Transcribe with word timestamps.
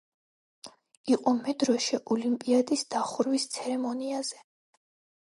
იყო 1.15 1.33
მედროშე 1.43 2.01
ოლიმპიადის 2.17 2.87
დახურვის 2.97 3.49
ცერემონიაზე. 3.57 4.47